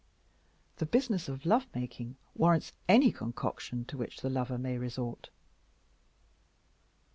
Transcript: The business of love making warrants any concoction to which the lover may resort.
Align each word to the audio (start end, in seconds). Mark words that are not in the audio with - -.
The 0.77 0.87
business 0.87 1.29
of 1.29 1.45
love 1.45 1.67
making 1.75 2.15
warrants 2.33 2.73
any 2.89 3.11
concoction 3.11 3.85
to 3.85 3.99
which 3.99 4.21
the 4.21 4.31
lover 4.31 4.57
may 4.57 4.79
resort. 4.79 5.29